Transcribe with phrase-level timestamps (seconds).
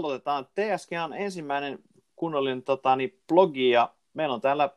[0.00, 0.46] aloitetaan.
[0.46, 1.78] TSG on ensimmäinen
[2.16, 4.70] kunnollinen tota, niin, blogi ja meillä on täällä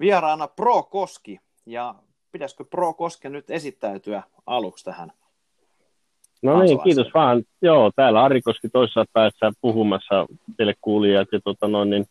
[0.00, 1.40] vieraana Pro Koski.
[1.66, 1.94] Ja
[2.32, 5.12] pitäisikö Pro Koske nyt esittäytyä aluksi tähän?
[6.42, 7.42] No niin, kiitos vaan.
[7.62, 10.26] Joo, täällä Ari Koski toisessa päässä puhumassa
[10.56, 11.28] teille kuulijat.
[11.32, 12.06] Ja tota noin, niin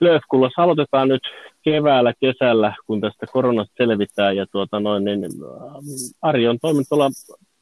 [0.00, 1.22] Löfkullassa aloitetaan nyt
[1.62, 4.36] keväällä, kesällä, kun tästä koronasta selvitään.
[4.36, 5.20] Ja tuota noin, niin
[6.22, 7.10] Ari on toiminut tuolla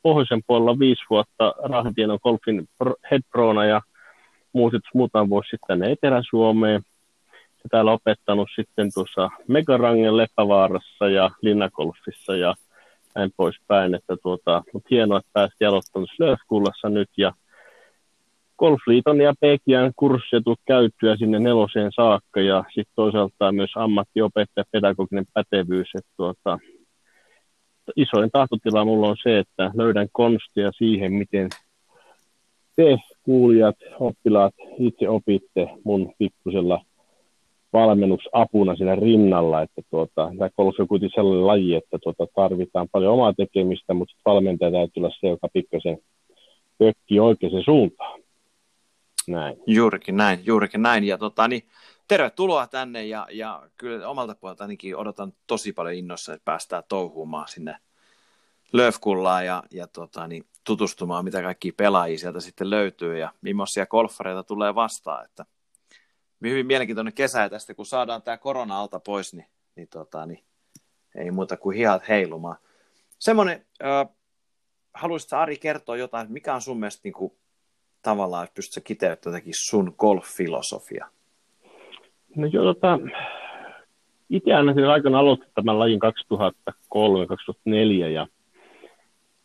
[0.02, 2.68] pohjoisen puolella viisi vuotta Rahdienon golfin
[3.10, 3.80] head prona ja
[4.52, 6.82] muutit muutama vuosi sitten Etelä-Suomeen.
[7.32, 12.54] Ja täällä opettanut sitten tuossa Megarangen Leppävaarassa ja Linnagolfissa ja
[13.14, 13.94] näin poispäin.
[13.94, 17.32] Että tuota, mutta hienoa, että päästiin aloittamaan Löfkullassa nyt ja
[18.58, 25.26] Golfliiton ja Pekian kurssia tullut käyttyä sinne neloseen saakka ja sitten toisaalta myös ammattiopettaja, pedagoginen
[25.34, 25.88] pätevyys.
[25.94, 26.58] Että tuota,
[27.96, 31.48] isoin tahtotila mulla on se, että löydän konstia siihen, miten
[32.76, 36.84] te kuulijat, oppilaat itse opitte mun pikkusella
[37.72, 43.12] valmennusapuna siinä rinnalla, että tuota, tämä golf on kuitenkin sellainen laji, että tuota, tarvitaan paljon
[43.12, 45.98] omaa tekemistä, mutta valmentaja täytyy olla se, joka pikkasen
[46.78, 48.20] pökkii oikeaan suuntaan.
[49.28, 49.56] Näin.
[49.66, 51.04] Juurikin näin, juurikin näin.
[51.04, 51.62] Ja tota, niin,
[52.10, 57.48] tervetuloa tänne ja, ja kyllä omalta puolelta ainakin odotan tosi paljon innossa, että päästään touhumaan
[57.48, 57.76] sinne
[58.72, 64.44] Löfkullaan ja, ja tota, niin, tutustumaan, mitä kaikki pelaajia sieltä sitten löytyy ja millaisia golfareita
[64.44, 65.24] tulee vastaan.
[65.24, 65.46] Että
[66.44, 69.46] hyvin mielenkiintoinen kesä ja tästä kun saadaan tämä korona alta pois, niin,
[69.76, 70.44] niin, tota, niin
[71.14, 72.56] ei muuta kuin hihat heilumaan.
[73.18, 74.08] Semmoinen, äh,
[74.94, 77.32] haluaisitko Ari kertoa jotain, mikä on sun mielestä niin kuin,
[78.02, 81.19] tavallaan, että pystytkö kiteyttämään jotenkin sun golf-filosofia?
[82.36, 82.98] No joo, tota,
[84.30, 86.00] itse ainakin aikana aloitin tämän lajin
[88.04, 88.26] 2003-2004 ja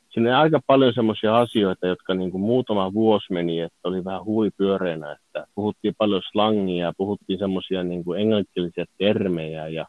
[0.09, 5.11] siinä aika paljon semmoisia asioita, jotka niin kuin muutama vuosi meni, että oli vähän huipyöreänä,
[5.11, 9.85] että puhuttiin paljon slangia, puhuttiin semmoisia niin kuin englanninkielisiä termejä ja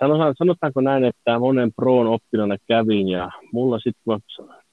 [0.00, 4.20] sanotaan, sanotaanko näin, että monen proon oppilana kävin ja mulla sitten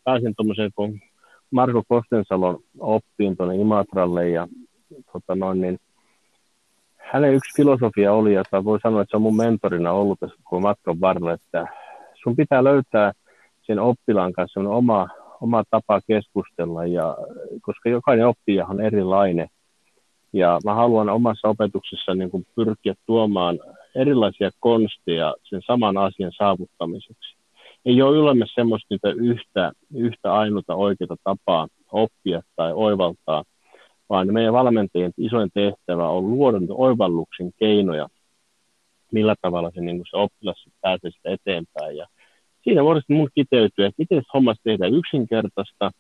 [0.04, 1.00] pääsin tuommoiseen, kun
[1.52, 4.48] Marko Kostensalon oppiin tuonne Imatralle ja
[5.14, 5.78] tota noin, niin
[7.12, 10.60] hänen yksi filosofia oli, ja voi sanoa, että se on mun mentorina ollut tässä koko
[10.60, 11.68] matkan varrella, että
[12.24, 13.12] sun pitää löytää
[13.62, 15.08] sen oppilaan kanssa oma,
[15.42, 17.18] oma tapa keskustella, ja,
[17.62, 19.48] koska jokainen oppija on erilainen.
[20.34, 23.60] Ja mä haluan omassa opetuksessa niin kuin pyrkiä tuomaan
[23.96, 27.36] erilaisia konsteja sen saman asian saavuttamiseksi
[27.86, 33.44] ei ole ylemmässä semmoista yhtä, yhtä ainuta oikeaa tapaa oppia tai oivaltaa,
[34.10, 38.08] vaan meidän valmentajien isoin tehtävä on luoda oivalluksen keinoja,
[39.12, 41.98] millä tavalla se, niin se oppilas pääsee sitä eteenpäin.
[41.98, 42.08] Ja
[42.64, 45.92] siinä muodossa mun kiteytyy, että miten hommasta tehdään yksinkertaista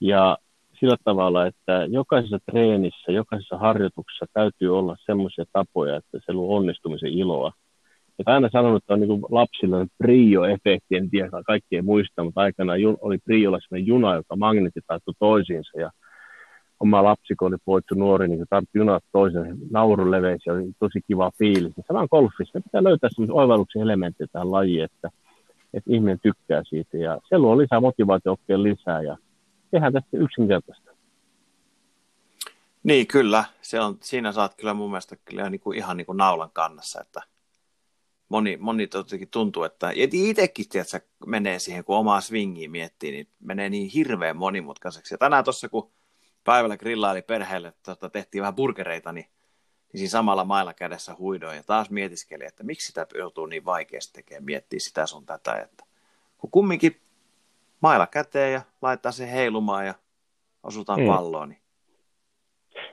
[0.00, 0.38] ja
[0.80, 7.12] sillä tavalla, että jokaisessa treenissä, jokaisessa harjoituksessa täytyy olla semmoisia tapoja, että se luo onnistumisen
[7.12, 7.52] iloa.
[8.18, 12.78] Et aina sanonut, että on niin lapsilla prio-efekti, en tiedä, kaikki ei muista, mutta aikanaan
[13.00, 15.90] oli priolla sellainen juna, joka magneettitaittu toisiinsa ja
[16.80, 20.72] oma lapsi, kun oli poittu nuori, niin se tarvitsi junat toisen naurun leveys ja oli
[20.78, 21.76] tosi kiva fiilis.
[21.76, 25.10] Ja saman golfissa pitää löytää sellaisia oivalluksen elementtejä tähän lajiin, että,
[25.74, 29.16] että ihminen tykkää siitä ja se luo lisää motivaatio oppia lisää ja
[29.70, 30.90] tehdään tästä yksinkertaista.
[32.82, 33.44] Niin, kyllä.
[33.62, 37.00] Se on, siinä saat kyllä mun mielestä kyllä niin kuin, ihan niin kuin naulan kannassa,
[37.00, 37.22] että
[38.28, 40.66] moni, moni totikin tuntuu, että itsekin
[41.26, 45.14] menee siihen, kun omaa swingiä miettii, niin menee niin hirveän monimutkaiseksi.
[45.14, 45.90] Ja tänään tuossa, kun
[46.48, 49.26] päivällä grillaili perheelle, tota, tehtiin vähän burgereita, niin,
[49.92, 54.12] niin siinä samalla mailla kädessä huidoin ja taas mietiskeli, että miksi sitä joutuu niin vaikeasti
[54.12, 55.84] tekemään, miettiä sitä sun tätä, että
[56.38, 57.00] kun kumminkin
[57.80, 59.94] mailla käteen ja laittaa se heilumaan ja
[60.62, 61.06] osutaan mm.
[61.06, 61.60] palloon, niin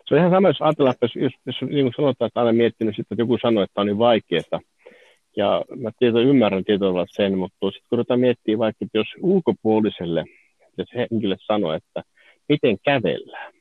[0.06, 3.00] se on ihan sama, jos ajatellaan, jos, jos, jos niin kuin sanotaan, että aina miettinyt,
[3.00, 4.60] että joku sanoo, että on niin vaikeaa,
[5.38, 10.24] ja mä tieto, ymmärrän tietyllä sen, mutta sitten kun ruvetaan miettimään vaikka, että jos ulkopuoliselle,
[10.78, 12.04] jos henkilö sanoo, että
[12.86, 13.54] kävellään,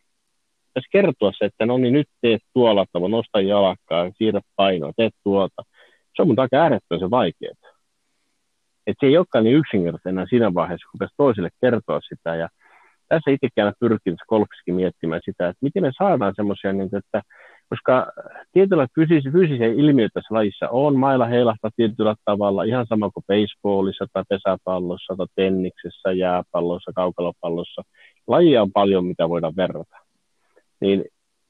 [0.76, 5.14] jos kertoa se, että no niin nyt teet tuolla tavalla, nosta jalakkaa, siirrä painoa, teet
[5.24, 5.62] tuota.
[6.16, 7.54] Se on mun takia äärettömän vaikeaa.
[8.86, 12.36] Että se ei olekaan niin yksinkertaisena siinä vaiheessa, kun toiselle kertoa sitä.
[12.36, 12.48] Ja
[13.08, 17.22] tässä itsekin aina pyrkii golfissakin miettimään sitä, että miten me saadaan semmoisia, niin että
[17.68, 18.12] koska
[18.52, 20.98] tietyllä fyysisiä, fyysisiä ilmiöitä tässä lajissa on.
[20.98, 27.82] Mailla heilahtaa tietyllä tavalla ihan sama kuin baseballissa tai pesäpallossa tai tenniksessä, jääpallossa, kaukalopallossa.
[28.26, 29.96] Lajia on paljon, mitä voidaan verrata.
[30.80, 31.04] Niin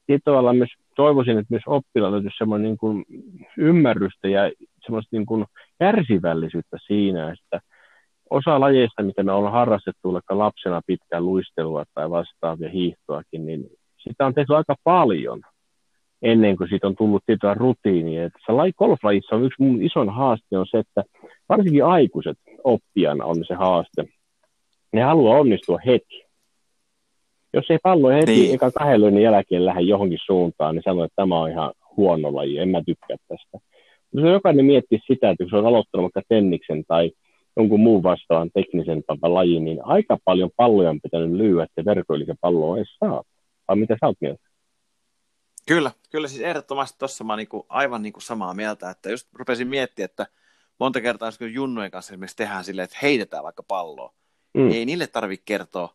[0.05, 3.05] tietyllä myös toivoisin, että myös oppilailla löytyisi semmoinen niin kuin
[3.57, 4.51] ymmärrystä ja
[4.81, 5.45] semmoista niin kuin
[5.79, 7.61] kärsivällisyyttä siinä, että
[8.29, 14.25] osa lajeista, mitä me ollaan harrastettu vaikka lapsena pitkään luistelua tai vastaavia hiihtoakin, niin sitä
[14.25, 15.41] on tehty aika paljon
[16.21, 18.25] ennen kuin siitä on tullut tiettyä rutiinia.
[18.25, 18.39] Että
[18.77, 21.03] golflajissa on yksi mun isoin haaste on se, että
[21.49, 24.05] varsinkin aikuiset oppijana on se haaste.
[24.93, 26.24] Ne haluaa onnistua heti.
[27.55, 28.55] Jos ei pallo heti niin.
[28.55, 32.57] eka kahden lyönnin jälkeen lähde johonkin suuntaan, niin sanoo, että tämä on ihan huono laji,
[32.57, 33.57] en mä tykkää tästä.
[34.13, 37.11] Jos jokainen miettii sitä, että kun se on aloittanut vaikka tenniksen tai
[37.57, 42.77] jonkun muun vastaan teknisen lajin, niin aika paljon palloja on pitänyt lyödä, että verkoillisen palloa
[42.77, 43.23] ei saa.
[43.67, 44.43] Vai mitä sä oot mieltä?
[45.67, 50.05] Kyllä, kyllä siis ehdottomasti tuossa mä niinku, aivan niinku samaa mieltä, että just rupesin miettimään,
[50.05, 50.27] että
[50.79, 54.13] monta kertaa kun junnujen kanssa esimerkiksi tehdään silleen, että heitetään vaikka palloa,
[54.53, 54.61] mm.
[54.61, 55.89] niin ei niille tarvitse kertoa,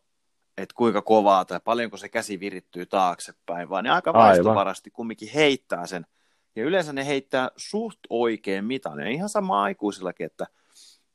[0.57, 5.87] että kuinka kovaa tai paljonko se käsi virittyy taaksepäin, vaan ne aika vaistovarasti kumminkin heittää
[5.87, 6.05] sen.
[6.55, 8.99] Ja yleensä ne heittää suht oikein mitan.
[8.99, 10.47] Ja ihan sama aikuisillakin, että,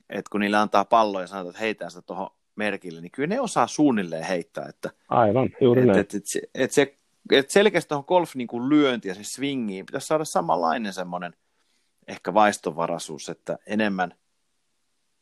[0.08, 3.40] että kun niille antaa palloa ja sanotaan, että heitään sitä tuohon merkille, niin kyllä ne
[3.40, 4.66] osaa suunnilleen heittää.
[4.68, 6.00] Että, Aivan, juuri että, näin.
[6.00, 6.98] Että, että, että, että se
[7.30, 11.34] että selkeästi tuohon golf niin kuin lyönti ja se swingiin pitäisi saada samanlainen semmoinen
[12.06, 14.08] ehkä vaistovaraisuus, että enemmän,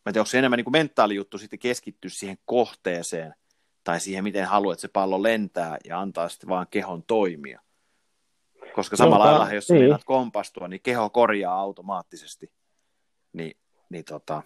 [0.05, 3.35] mä tiedän, onko se enemmän niin kuin mentaalijuttu sitten keskittyä siihen kohteeseen
[3.85, 7.61] tai siihen, miten haluat, että se pallo lentää ja antaa sitten vaan kehon toimia.
[8.75, 9.83] Koska samalla lailla, jos niin.
[9.83, 12.53] meinaat kompastua, niin keho korjaa automaattisesti,
[13.33, 13.57] niin,
[13.91, 14.43] niin tota,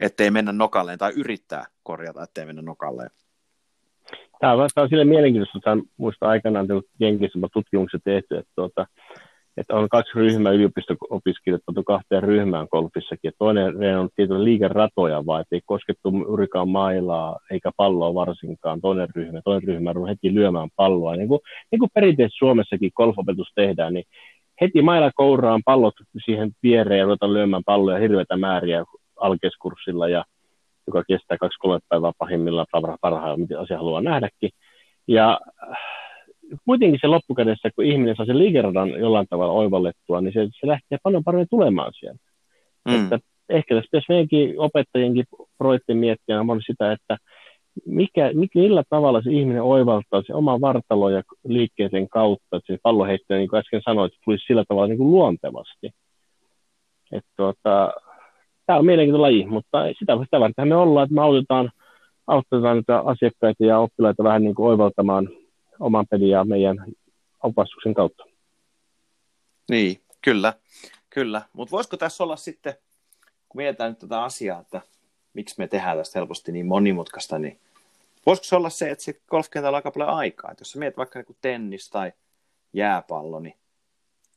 [0.00, 3.10] ettei mennä nokalleen tai yrittää korjata, ettei mennä nokalleen.
[4.40, 6.66] Tämä on, tämä on sille mielenkiintoista, että muista aikanaan
[7.00, 8.86] Jenkissä tutkimukset tehty, että, tuota,
[9.56, 13.32] että on kaksi ryhmää yliopisto-opiskelijoita kahteen ryhmään golfissakin.
[13.38, 18.80] Toinen on tietysti liikeratoja, vaan ei koskettu urikaan mailaa eikä palloa varsinkaan.
[18.80, 21.16] Toinen ryhmä, toinen ryhmä on heti lyömään palloa.
[21.16, 24.04] Niin kuin, niin kuin perinteisesti Suomessakin golfopetus tehdään, niin
[24.60, 25.94] heti mailla kouraan pallot
[26.24, 28.84] siihen viereen ja ruvetaan lyömään palloja hirveitä määriä
[29.16, 30.24] alkeiskurssilla ja
[30.86, 32.66] joka kestää kaksi-kolme päivää pahimmillaan
[33.00, 34.50] parhaillaan, mitä asia haluaa nähdäkin.
[35.08, 35.95] Ja äh,
[36.64, 40.98] kuitenkin se loppukädessä, kun ihminen saa sen liikeradan jollain tavalla oivallettua, niin se, se lähtee
[41.02, 42.24] paljon paremmin tulemaan sieltä.
[42.88, 43.04] Mm.
[43.04, 45.24] Että ehkä tässä pitäisi meidänkin opettajienkin
[45.58, 47.16] projekti miettiä on sitä, että
[47.86, 53.38] mikä, millä tavalla se ihminen oivaltaa se oma vartalo ja liikkeeseen kautta, että se palloheittäjä,
[53.38, 55.90] niin kuin äsken sanoit, tulisi sillä tavalla niin kuin luontevasti.
[57.12, 57.92] Että tuota,
[58.66, 61.70] tämä on mielenkiintoinen laji, mutta sitä, sitä varten me ollaan, että me autetaan,
[62.26, 65.28] autetaan niitä asiakkaita ja oppilaita vähän niin kuin oivaltamaan
[65.80, 66.84] oman pelin ja meidän
[67.42, 68.24] opastuksen kautta.
[69.70, 70.54] Niin, kyllä,
[71.10, 71.42] kyllä.
[71.52, 72.74] Mutta voisiko tässä olla sitten,
[73.48, 74.80] kun mietitään nyt tätä asiaa, että
[75.34, 77.60] miksi me tehdään tästä helposti niin monimutkaista, niin
[78.26, 80.96] voisiko se olla se, että se golfkentällä on aika paljon aikaa, että jos sä mietit
[80.96, 82.12] vaikka niin tennis tai
[82.72, 83.54] jääpallo, niin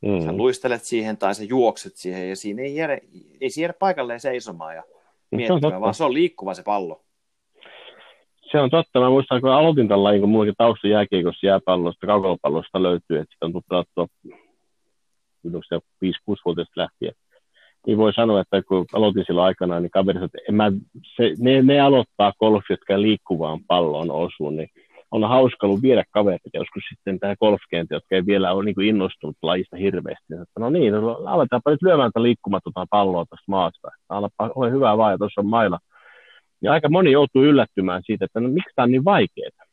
[0.01, 0.25] Mm.
[0.25, 2.93] Sä luistelet siihen tai sä juokset siihen ja siinä ei jäädä,
[3.41, 4.83] ei jäädä paikalleen seisomaan ja
[5.31, 7.03] miettimään, vaan se on liikkuva se pallo.
[8.51, 8.99] Se on totta.
[8.99, 13.45] Mä muistan, kun aloitin tällä lajin, kun mullakin tausta jääkiekossa, jääpallosta, kaukalopallosta löytyy, että sitä
[13.45, 14.07] on tullut pelattua
[16.05, 17.13] 5-6-vuotiaasta lähtien.
[17.87, 20.71] Niin voi sanoa, että kun aloitin silloin aikana, niin kaverit, että en mä,
[21.15, 24.69] se, ne, ne aloittaa golfi, jotka liikkuvaan palloon osuu, niin
[25.11, 29.35] on hauska ollut viedä kaverit joskus sitten tähän golfkentiin, jotka ei vielä ole niin innostunut
[29.41, 30.33] lajista hirveästi.
[30.33, 33.87] Että no niin, no, aletaanpa nyt lyömään tätä liikkumatonta palloa tästä maasta.
[34.09, 35.79] Alapa, ole hyvä vaan, ja tuossa on mailla.
[36.61, 39.65] Ja aika moni joutuu yllättymään siitä, että no, miksi tämä on niin vaikeaa.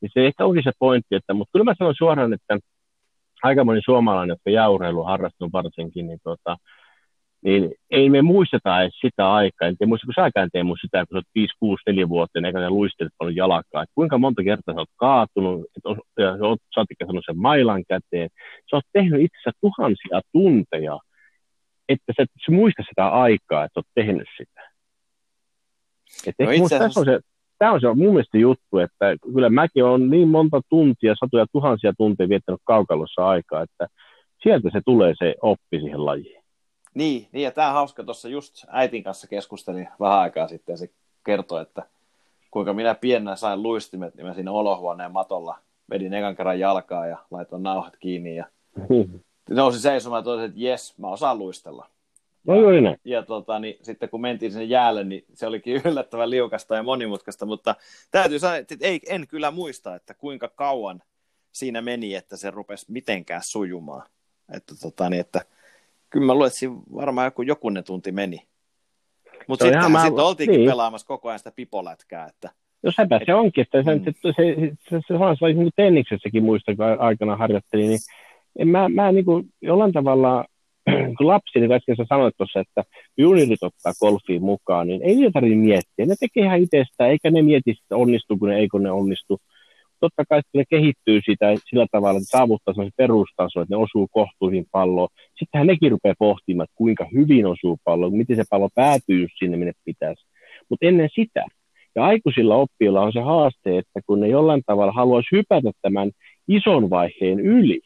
[0.00, 2.58] Niin se ehkä onkin se pointti, että, mutta kyllä mä sanon suoraan, että
[3.42, 6.56] aika moni suomalainen, jotka jääurheilu harrastunut varsinkin, niin tota,
[7.44, 9.68] niin ei me muisteta edes sitä aikaa.
[9.68, 12.60] En muista, kun säkään tee muista sitä, kun sä oot 5, 6, 4 vuotta, eikä
[12.60, 13.82] ne luistelet paljon jalkaa.
[13.82, 17.84] Et kuinka monta kertaa sä oot kaatunut, että ja sä oot, sä oot sen mailan
[17.88, 18.28] käteen.
[18.70, 20.98] Sä oot tehnyt itse tuhansia tunteja,
[21.88, 24.69] että sä, sä muista sitä aikaa, että sä oot tehnyt sitä.
[26.26, 27.00] Et no itse asiassa...
[27.00, 27.20] on se,
[27.58, 31.92] tämä on se mun mielestä juttu, että kyllä mäkin on niin monta tuntia, satoja tuhansia
[31.98, 33.86] tunteja viettänyt kaukalossa aikaa, että
[34.42, 36.42] sieltä se tulee se oppi siihen lajiin.
[36.94, 40.76] Niin, niin ja tämä on hauska, tuossa just äitin kanssa keskustelin vähän aikaa sitten ja
[40.76, 40.90] se
[41.24, 41.82] kertoi, että
[42.50, 45.58] kuinka minä pienenä sain luistimet, niin mä siinä olohuoneen matolla
[45.90, 48.44] vedin ekan kerran jalkaa ja laitoin nauhat kiinni ja
[48.88, 49.20] mm.
[49.50, 51.86] nousin seisomaan ja totesin, että jes, mä osaan luistella.
[52.46, 56.30] No joo, ja, ja tota, niin, sitten kun mentiin sinne jäälle, niin se olikin yllättävän
[56.30, 57.74] liukasta ja monimutkaista, mutta
[58.10, 61.02] täytyy sanoa, että ei, en kyllä muista, että kuinka kauan
[61.52, 64.02] siinä meni, että se rupesi mitenkään sujumaan.
[64.52, 65.40] Että, tota, niin, että
[66.10, 68.42] kyllä mä luulen, että siinä varmaan joku jokunen tunti meni.
[69.46, 70.04] Mutta sitten mä...
[70.04, 70.70] sit oltiinkin niin.
[70.70, 72.26] pelaamassa koko ajan sitä pipolätkää.
[72.26, 72.50] Että,
[72.82, 73.22] No sepä et...
[73.26, 74.04] se onkin, että se, mm.
[74.04, 78.00] se, se, se, se, se, se niin tenniksessäkin muista, kun aikana harjoittelin, niin
[78.58, 80.44] en mä, mä niin kuin, jollain tavalla
[81.20, 82.82] lapsi, niin äsken sä sanoit tuossa, että
[83.18, 86.06] juniorit ottaa golfiin mukaan, niin ei niitä tarvitse miettiä.
[86.06, 89.38] Ne tekee ihan itsestään, eikä ne mieti, että onnistuu, kun ne ei, kun ne onnistu.
[90.00, 94.66] Totta kai ne kehittyy sitä sillä tavalla, että saavuttaa sellaisen perustaso, että ne osuu kohtuihin
[94.72, 95.08] palloon.
[95.38, 99.72] Sittenhän nekin rupeaa pohtimaan, että kuinka hyvin osuu pallo, miten se pallo päätyy sinne, minne
[99.84, 100.26] pitäisi.
[100.68, 101.44] Mutta ennen sitä,
[101.94, 106.10] ja aikuisilla oppijoilla on se haaste, että kun ne jollain tavalla haluaisi hypätä tämän
[106.48, 107.80] ison vaiheen yli,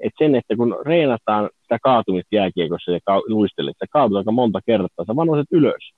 [0.00, 4.60] että sen, että kun reenataan sitä kaatumista jääkiekossa ja ka- luistelet, että kaatut aika monta
[4.66, 5.92] kertaa, sä vaan ylös.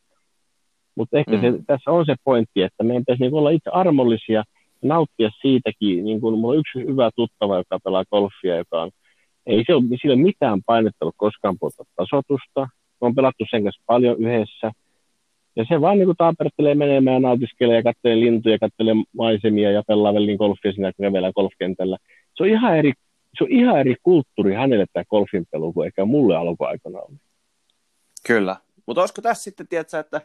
[0.94, 1.40] Mutta ehkä mm.
[1.40, 4.42] se, tässä on se pointti, että meidän pitäisi niin olla itse armollisia
[4.82, 6.04] ja nauttia siitäkin.
[6.04, 8.90] Niin kun mulla on yksi hyvä tuttava, joka pelaa golfia, joka on,
[9.46, 12.60] ei se ole, sillä mitään painetta ollut koskaan puolta tasotusta.
[13.00, 14.72] Me on pelattu sen kanssa paljon yhdessä.
[15.56, 20.14] Ja se vaan niin taapertelee menemään ja nautiskelee ja katselee lintuja, katselee maisemia ja pelaa
[20.14, 21.96] välin golfia siinä kävellä golfkentällä.
[22.34, 22.92] Se on ihan eri
[23.38, 27.16] se on ihan eri kulttuuri hänelle tämä golfin pelu kuin ehkä mulle alkuaikana oli.
[28.26, 30.20] Kyllä, mutta olisiko tässä sitten, tiedätkö, että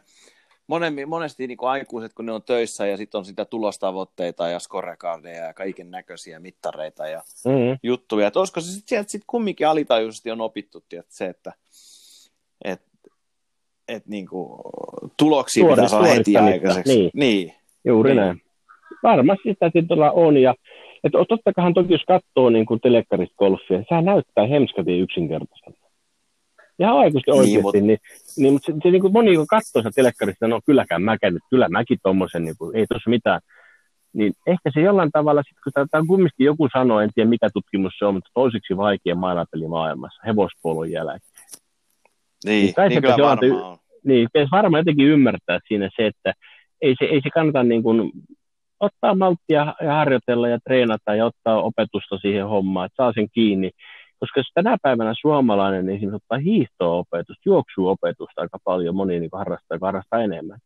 [0.66, 4.58] monesti, monesti niin kuin aikuiset, kun ne on töissä ja sitten on sitä tulostavoitteita ja
[4.58, 7.78] scorecardeja ja kaiken näköisiä mittareita ja mm-hmm.
[7.82, 11.52] juttuja, että olisiko se sitten sieltä sit kumminkin alitajuisesti on opittu, tiedätkö, se, että
[12.64, 12.82] et,
[13.88, 14.60] et niin kuin,
[15.16, 16.94] tuloksia Suori, pitää saada heti aikaiseksi.
[16.94, 17.10] Niin.
[17.14, 17.54] niin.
[17.84, 18.16] Juuri niin.
[18.16, 18.42] näin.
[19.02, 20.54] Varmasti sitä sitten on ja
[21.04, 25.88] että totta kai toki jos katsoo niin kuin telekkarista golfia, sehän näyttää hemskatin yksinkertaiselta.
[26.78, 27.80] Ihan aikuisesti oikeasti, niin, mutta...
[27.80, 27.98] niin,
[28.36, 31.42] niin mutta se, se niin kuin moni, kun katsoo sitä telekkarista, no kylläkään mäkään nyt,
[31.50, 33.40] kyllä mäkin tuommoisen, niin kuin, ei tuossa mitään.
[34.12, 37.92] Niin ehkä se jollain tavalla, sit, kun tämä kumminkin joku sanoo, en tiedä mikä tutkimus
[37.98, 41.20] se on, mutta toiseksi vaikea maailmanpeli maailmassa, hevospolun jälkeen.
[42.44, 43.78] Niin, niin, niin kyllä varmaan on.
[44.04, 46.34] Niin, varmaan jotenkin ymmärtää siinä se, että
[46.82, 48.12] ei se, ei se kannata niin kuin
[48.80, 53.70] ottaa malttia ja harjoitella ja treenata ja ottaa opetusta siihen hommaan, että saa sen kiinni.
[54.20, 59.86] Koska tänä päivänä suomalainen niin esimerkiksi ottaa hiihto-opetusta, juoksuopetusta aika paljon, moni niin harrastaa, joka
[59.86, 60.58] harrastaa enemmän.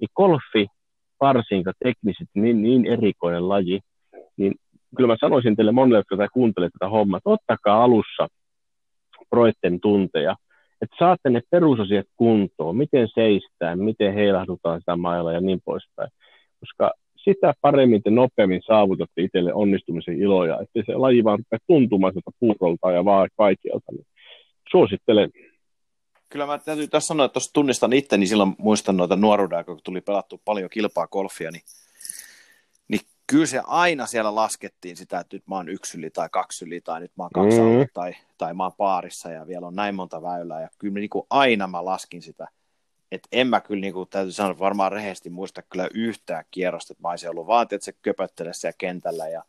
[0.00, 0.66] Niin golfi,
[1.20, 3.80] varsinkin teknisesti niin, niin erikoinen laji,
[4.36, 4.54] niin
[4.96, 8.26] kyllä mä sanoisin teille monelle, jotka kuuntelee tätä hommaa, että ottakaa alussa
[9.30, 10.36] proitten tunteja,
[10.82, 16.10] että saatte ne perusasiat kuntoon, miten seistään, miten heilahdutaan sitä mailla ja niin poispäin.
[16.60, 16.92] Koska
[17.30, 22.30] sitä paremmin te nopeammin saavutatte itselle onnistumisen iloja, että se laji vaan rupeaa tuntumaan sieltä
[22.40, 23.92] puurolta ja vaan vaikealta.
[23.92, 24.06] Niin
[24.70, 25.30] suosittelen.
[26.28, 29.80] Kyllä mä täytyy tässä sanoa, että tuossa tunnistan itse, niin silloin muistan noita nuoruuden kun
[29.84, 31.62] tuli pelattu paljon kilpaa golfia, niin,
[32.88, 36.64] niin kyllä se aina siellä laskettiin sitä, että nyt mä oon yksi yli tai kaksi
[36.64, 37.86] yli tai nyt mä oon kaksi mm.
[37.94, 41.26] tai, tai mä oon paarissa ja vielä on näin monta väylää ja kyllä niin kuin
[41.30, 42.48] aina mä laskin sitä
[43.16, 47.02] et en mä kyllä, niin kuin, täytyy sanoa, varmaan rehellisesti muista kyllä yhtään kierrosta, että
[47.02, 49.42] mä olisin ollut vaan, että se köpöttele siellä kentällä ja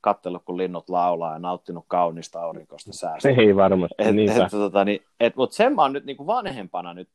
[0.00, 3.28] katsellut, kun linnut laulaa ja nauttinut kaunista aurinkosta säästä.
[3.28, 6.94] Ei varmasti, et, et, tota, niin, et, Mutta sen mä oon nyt niin kuin vanhempana
[6.94, 7.10] nyt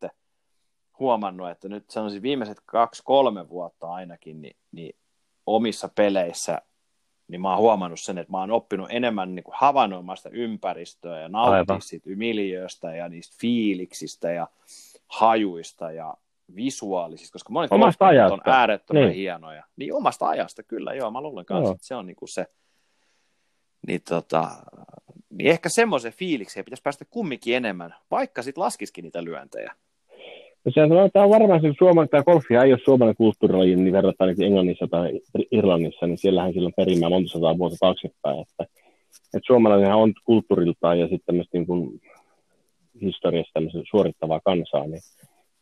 [1.00, 4.96] huomannut, että nyt sanoisin viimeiset kaksi-kolme vuotta ainakin, niin, niin
[5.46, 6.62] omissa peleissä
[7.32, 11.20] niin mä oon huomannut sen, että mä oon oppinut enemmän niin kuin havainnoimaan sitä ympäristöä
[11.20, 14.48] ja nauttia siitä miljööstä ja niistä fiiliksistä ja
[15.12, 16.14] hajuista ja
[16.56, 18.34] visuaalisista, koska monet omasta ajasta.
[18.34, 19.16] on äärettömän niin.
[19.16, 19.64] hienoja.
[19.76, 22.46] Niin omasta ajasta, kyllä, joo, mä luulen kanssa, että se on niinku se,
[23.88, 24.50] niin, tota,
[25.30, 29.76] niin ehkä semmoisen fiilikseen pitäisi päästä kumminkin enemmän, vaikka sitten laskisikin niitä lyöntejä.
[30.66, 33.94] No se on, tämä on varmaan se Suomen, tämä golfi ei ole suomalainen kulttuurilaji, niin
[33.94, 35.20] verrattuna niin Englannissa tai
[35.52, 38.64] Irlannissa, niin siellähän silloin perimää monta sataa vuotta taaksepäin, että,
[39.10, 42.02] että suomalainen on kulttuuriltaan ja sitten tämmöistä niin kuin
[43.02, 43.60] historiassa
[43.92, 45.02] suorittavaa kansaa, niin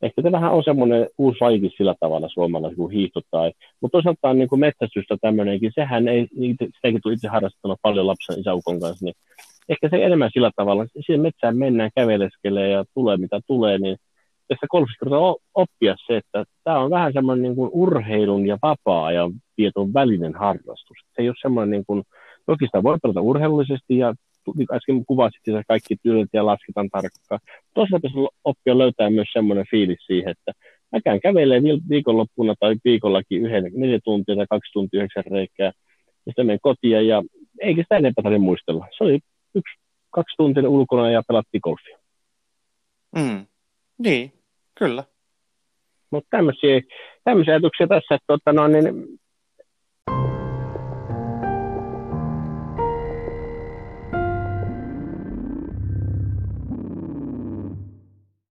[0.02, 4.34] ehkä se vähän on semmoinen uusi lajikin sillä tavalla suomalainen kuin hiihto tai, mutta toisaalta
[4.34, 6.28] niin kuin metsästystä tämmöinenkin, sehän ei,
[6.76, 9.16] sitäkin tuli itse harrastettua paljon lapsen isäukon kanssa, niin
[9.70, 13.98] ehkä se enemmän sillä tavalla, siihen metsään mennään, käveleskelee ja tulee mitä tulee, niin
[14.48, 15.06] tässä golfista
[15.56, 20.98] oppia se, että tämä on vähän semmoinen niin kuin urheilun ja vapaa-ajan vieton välinen harrastus.
[21.16, 22.04] Se ei ole semmoinen, niin kuin,
[22.46, 24.14] toki sitä voi pelata urheilullisesti ja
[24.74, 27.40] äsken kuvasit että kaikki työt ja lasketaan tarkkaan.
[27.74, 30.52] Toisaalta pitäisi oppia löytää myös semmoinen fiilis siihen, että
[30.92, 35.72] mä käyn kävelee viikonloppuna tai viikollakin yhden neljä tuntia tai kaksi tuntia yhdeksän reikää,
[36.26, 37.24] ja sitten menen kotiin ja
[37.62, 38.88] eikä sitä enempää tarvitse muistella.
[38.98, 39.20] Se oli
[39.56, 39.76] yksi,
[40.10, 41.98] kaksi tuntia ulkona ja pelattiin golfia.
[43.16, 43.46] Mm.
[43.98, 44.34] Niin,
[44.76, 45.04] kyllä.
[46.12, 46.82] Mutta tämmöisiä,
[47.24, 49.20] tämmöisiä ajatuksia tässä, että tota, no, niin